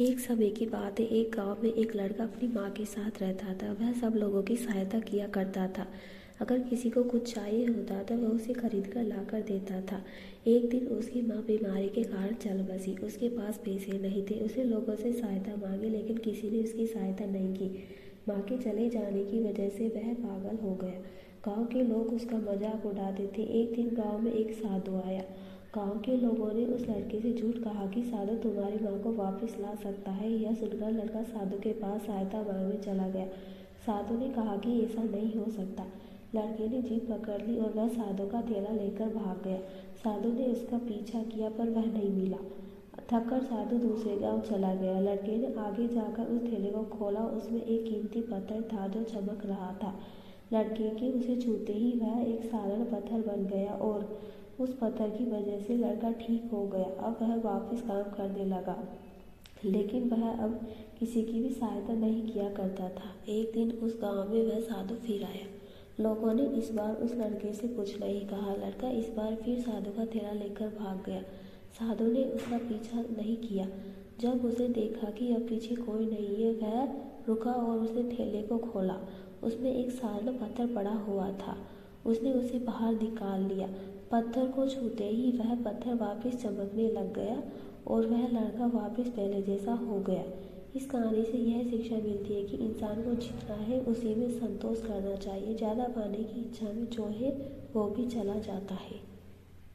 एक 0.00 0.18
समय 0.20 0.48
की 0.48 0.66
बात 0.66 0.98
है। 1.00 1.04
एक 1.08 1.30
गाँव 1.30 1.62
में 1.62 1.72
एक 1.72 1.94
लड़का 1.96 2.24
अपनी 2.24 2.48
माँ 2.48 2.70
के 2.70 2.84
साथ 2.84 3.20
रहता 3.20 3.52
था। 3.54 3.70
वह 3.72 3.92
सब 3.92 4.16
लोगों 4.16 4.42
की 4.42 4.56
सहायता 4.56 4.98
किया 5.00 5.26
करता 5.26 5.66
था। 5.68 5.86
अगर 6.40 6.58
किसी 6.60 6.90
को 6.90 7.02
कुछ 7.02 7.32
चाहिए 7.34 7.66
होता 7.66 8.02
तो 8.02 8.16
वह 8.16 8.28
उसे 8.28 8.52
खरीद 8.52 8.86
कर 8.86 9.02
ला 9.02 9.22
कर 9.30 9.42
देता 9.42 9.80
था। 9.82 10.02
एक 10.46 10.68
दिन 10.70 10.86
उसकी 10.88 11.22
माँ 11.22 11.42
बीमारी 11.46 11.88
के 11.88 12.02
कारण 12.02 12.34
चल 12.34 12.62
बसी। 12.62 12.96
उसके 13.04 13.28
पास 13.28 13.60
पैसे 13.64 13.98
नहीं 13.98 14.24
थे। 14.26 14.40
उसे 14.40 14.64
लोगों 14.64 14.96
से 14.96 15.12
सहायता 15.12 15.56
मांगी, 15.56 15.88
लेकिन 15.88 16.18
किसी 16.18 16.50
ने 16.50 16.62
उसकी 16.62 16.86
सहायता 16.86 17.26
नहीं 17.26 17.54
की। 17.54 17.70
माँ 18.28 18.40
के 18.42 18.58
चले 18.58 18.88
जाने 18.90 19.24
की 19.24 19.42
वजह 19.44 19.68
से 19.68 19.88
वह 19.88 20.12
पागल 20.16 20.62
हो 20.62 20.74
गया। 20.74 21.00
गाँव 21.46 21.64
के 21.64 21.82
लोग 21.84 22.12
उसका 22.12 22.36
मज़ाक 22.42 22.86
उड़ाते 22.86 23.30
थे। 23.38 23.42
एक 23.62 23.74
दिन 23.74 23.94
गाँव 23.94 24.20
में 24.20 24.32
एक 24.32 24.52
साधु 24.52 25.00
आया। 25.06 25.24
गाँव 25.76 25.98
के 25.98 26.16
लोगों 26.16 26.52
ने 26.52 26.64
उस 26.64 26.88
लड़के 26.88 27.20
से 27.20 27.32
झूठ 27.32 27.56
कहा 27.64 27.86
कि 27.86 28.02
साधु 28.02 28.34
तुम्हारी 28.34 28.78
माँ 28.84 28.98
को 28.98 29.12
वापस 29.12 29.56
ला 29.60 29.74
सकता 29.74 30.10
है। 30.10 30.30
यह 30.32 30.54
सुनकर 30.54 30.92
लड़का 30.92 31.22
साधु 31.22 31.56
के 31.56 31.72
पास 31.72 32.06
सहायता 32.06 32.38
मांगने 32.42 32.76
चला 32.76 33.08
गया। 33.08 33.26
साधु 33.86 34.18
ने 34.18 34.28
कहा 34.28 34.56
कि 34.56 34.80
ऐसा 34.82 35.02
नहीं 35.02 35.34
हो 35.34 35.50
सकता। 35.50 35.84
लड़के 36.34 36.68
ने 36.68 36.80
जीप 36.82 37.10
पकड़ 37.10 37.40
ली 37.42 37.58
और 37.58 37.72
वह 37.72 37.88
साधु 37.88 38.26
का 38.26 38.40
थैला 38.42 38.70
लेकर 38.70 39.08
भाग 39.08 39.42
गया। 39.44 39.58
साधु 40.04 40.32
ने 40.32 40.46
उसका 40.46 40.78
पीछा 40.78 41.22
किया 41.22 41.48
पर 41.48 41.70
वह 41.70 41.86
नहीं 41.86 42.10
मिला। 42.10 42.38
थककर 43.12 43.42
साधु 43.42 43.76
दूसरे 43.78 44.16
गाँव 44.16 44.40
चला 44.40 44.74
गया। 44.74 45.00
लड़के 45.00 45.36
ने 45.36 45.54
आगे 45.58 45.88
जाकर 45.88 46.22
उस 46.22 46.42
थैले 46.42 46.70
को 46.70 46.82
खोला। 46.82 47.20
उसमें 47.20 47.62
एक 47.62 47.84
कीमती 47.84 48.20
पत्थर 48.20 48.62
था 48.62 48.88
जो 48.88 49.02
चमक 49.02 49.46
रहा 49.46 49.72
था। 49.82 49.94
लड़के 50.52 50.88
के 50.90 51.12
उसे 51.12 51.36
छूते 51.36 51.72
ही 51.72 51.92
वह 51.98 52.22
एक 52.22 52.44
साधारण 52.44 52.84
पत्थर 52.84 53.20
बन 53.20 53.46
गया 53.46 53.72
और 53.72 54.18
उस 54.60 54.78
पत्थर 54.80 55.10
की 55.10 55.24
वजह 55.24 55.60
से 55.60 55.76
लड़का 55.76 56.12
ठीक 56.12 56.50
हो 56.52 56.66
गया। 56.66 56.84
अब 56.84 57.18
वह 57.22 57.36
वापस 57.36 57.82
काम 57.82 58.02
करने 58.02 58.44
लगा। 58.44 58.88
लेकिन 59.64 60.08
वह 60.08 60.30
अब 60.30 60.68
किसी 60.98 61.22
की 61.22 61.40
भी 61.40 61.50
सहायता 61.50 61.92
नहीं 61.92 62.32
किया 62.32 62.50
करता 62.50 62.88
था। 62.88 63.32
एक 63.32 63.52
दिन 63.52 63.70
उस 63.70 63.98
गाँव 64.00 64.34
में 64.34 64.42
वह 64.42 64.60
साधु 64.60 64.94
फिर 64.94 65.24
आया। 65.24 65.46
लोगों 66.02 66.34
ने 66.34 66.42
इस 66.42 66.72
बार 66.72 66.96
उस 66.96 67.14
लड़के 67.14 67.52
से 67.52 67.68
कुछ 67.68 68.00
नहीं 68.00 68.28
कहा। 68.28 68.54
लड़का 68.54 68.90
इस 68.90 69.08
बार 69.08 69.34
फिर 69.34 69.60
साधु 69.60 69.90
का 69.90 70.06
थैला 70.06 70.32
लेकर 70.32 70.68
भाग 70.68 71.02
गया। 71.06 71.22
साधु 71.72 72.06
ने 72.06 72.24
उसका 72.24 72.58
पीछा 72.58 73.00
नहीं 73.00 73.36
किया। 73.36 73.68
जब 74.20 74.44
उसे 74.44 74.68
देखा 74.68 75.10
कि 75.10 75.32
अब 75.32 75.42
पीछे 75.42 75.74
कोई 75.74 76.06
नहीं 76.06 76.44
है, 76.44 76.52
वह 76.52 76.84
रुका 77.28 77.52
और 77.52 77.78
उसने 77.78 78.02
थैले 78.02 78.42
को 78.42 78.58
खोला। 78.58 79.00
उसमें 79.42 79.74
एक 79.74 79.90
साल 79.90 80.38
पत्थर 80.38 80.74
पड़ा 80.74 80.94
हुआ 80.94 81.30
था। 81.30 81.56
उसने 82.06 82.32
उसे 82.32 82.58
बाहर 82.58 82.92
निकाल 82.92 83.42
लिया। 83.42 83.68
पत्थर 84.10 84.46
को 84.46 84.68
छूते 84.68 85.08
ही 85.08 85.30
वह 85.32 85.54
पत्थर 85.54 85.94
वापस 85.94 86.42
चमकने 86.42 86.88
लग 86.90 87.12
गया 87.14 87.42
और 87.86 88.06
वह 88.06 88.26
लड़का 88.28 88.66
वापस 88.74 89.08
पहले 89.08 89.42
जैसा 89.42 89.72
हो 89.80 89.98
गया। 90.00 90.24
इस 90.76 90.86
कहानी 90.86 91.24
से 91.24 91.38
यह 91.38 91.70
शिक्षा 91.70 91.96
मिलती 91.96 92.34
है 92.34 92.42
कि 92.42 92.56
इंसान 92.56 93.02
को 93.02 93.14
जितना 93.16 93.54
है 93.62 93.80
उसी 93.84 94.14
में 94.14 94.28
संतोष 94.30 94.82
करना 94.82 95.16
चाहिए। 95.16 95.54
ज़्यादा 95.54 95.84
पाने 95.88 96.22
की 96.24 96.40
इच्छा 96.40 96.72
में 96.72 96.86
जो 96.86 97.06
है 97.14 97.30
वो 97.74 97.84
भी 97.90 98.06
चला 98.06 98.38
जाता 98.40 98.74
है। 98.74 99.15